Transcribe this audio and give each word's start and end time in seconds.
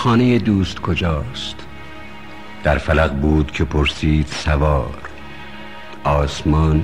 خانه 0.00 0.38
دوست 0.38 0.80
کجاست؟ 0.80 1.54
در 2.62 2.78
فلق 2.78 3.12
بود 3.12 3.50
که 3.50 3.64
پرسید 3.64 4.26
سوار. 4.26 4.98
آسمان 6.04 6.82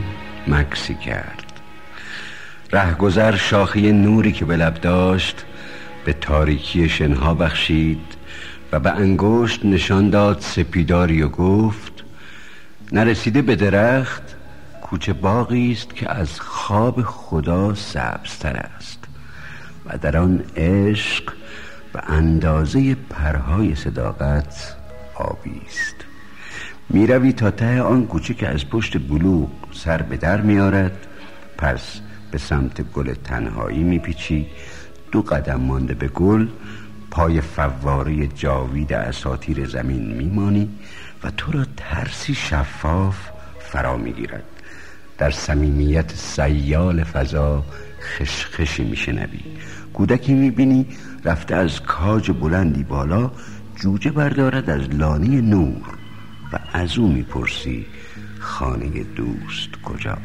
مکسی 0.49 0.95
کرد. 0.95 1.53
رهگذر 2.73 3.37
شاخه 3.37 3.93
نوری 3.93 4.33
که 4.33 4.45
به 4.45 4.57
لب 4.57 4.75
داشت 4.75 5.45
به 6.05 6.13
تاریکی 6.13 6.89
شنها 6.89 7.35
بخشید 7.35 8.15
و 8.73 8.81
به 8.81 8.91
انگشت 8.91 9.65
نشان 9.65 10.11
داد 10.11 10.41
سپیداری 10.41 11.23
و 11.23 11.29
گفت 11.29 12.05
نرسیده 12.93 13.43
به 13.43 13.57
درخت 13.57 14.23
کوچه 14.83 15.13
باقی 15.13 15.73
است 15.73 15.95
که 15.95 16.11
از 16.11 16.41
خواب 16.41 17.03
خدا 17.03 17.75
سبزتر 17.75 18.57
است 18.57 19.05
و 19.87 19.99
در 19.99 20.17
آن 20.17 20.45
عشق 20.57 21.33
و 21.97 22.01
اندازه 22.07 22.95
پرهای 22.95 23.75
صداقت 23.75 24.77
آبی 25.15 25.61
است. 25.67 25.95
می‌روی 26.89 27.33
تا 27.33 27.51
ته 27.51 27.83
آن 27.83 28.07
کوچه 28.07 28.35
که 28.35 28.49
از 28.49 28.69
پشت 28.69 28.99
بلوغ 28.99 29.51
سر 29.73 30.03
به 30.03 30.17
در 30.17 30.41
میارد 30.41 31.07
پس 31.59 32.01
به 32.31 32.39
سمت 32.39 32.83
گل 32.83 33.15
تنهایی 33.15 33.83
میپیچی. 33.83 34.47
دو 35.13 35.23
قدم 35.23 35.61
مانده 35.61 35.95
به 35.95 36.09
گل 36.09 36.49
پای 37.11 37.41
فواره 37.41 38.27
جاوید 38.27 38.93
اساتیر 38.93 39.67
زمین 39.67 40.15
میمانی 40.15 40.69
و 41.25 41.31
تو 41.31 41.53
را 41.53 41.67
ترسی 41.77 42.35
شفاف 42.35 43.17
فرا 43.61 43.97
می‌گیرد. 43.97 44.45
در 45.19 45.31
صمیمیت 45.31 46.15
سیال 46.15 47.05
فضا 47.05 47.65
خشخشی 48.01 48.85
میشنوی. 48.85 49.41
کودکی 49.95 50.35
می‌بینی 50.35 50.87
رفته 51.25 51.55
از 51.55 51.81
کاج 51.83 52.31
بلندی 52.31 52.85
بالا 52.85 53.31
جوجه 53.77 54.11
بردارد 54.11 54.71
از 54.71 54.89
لانه 54.91 55.41
نور 55.41 55.99
و 56.53 56.59
از 56.73 56.99
او 56.99 57.13
می‌پرسی 57.13 57.87
خانه 58.39 59.03
دوست 59.03 59.71
کجا 59.85 60.19